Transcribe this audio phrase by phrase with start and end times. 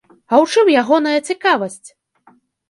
[0.13, 1.89] А ў чым ягоная цікавасць?